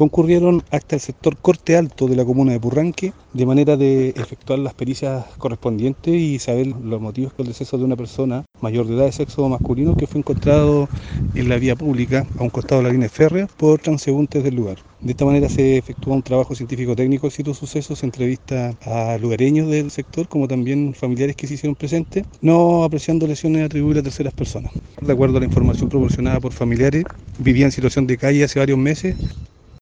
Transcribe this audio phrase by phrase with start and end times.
[0.00, 4.58] concurrieron hasta el sector Corte Alto de la comuna de Purranque de manera de efectuar
[4.58, 9.04] las pericias correspondientes y saber los motivos del deceso de una persona mayor de edad
[9.04, 10.88] de sexo masculino que fue encontrado
[11.34, 14.78] en la vía pública a un costado de la línea férrea por transeúntes del lugar.
[15.02, 19.68] De esta manera se efectúa un trabajo científico-técnico de ciertos sucesos, se entrevista a lugareños
[19.68, 24.32] del sector como también familiares que se hicieron presentes, no apreciando lesiones atribuibles a terceras
[24.32, 24.72] personas.
[24.98, 27.04] De acuerdo a la información proporcionada por familiares,
[27.38, 29.14] vivía en situación de calle hace varios meses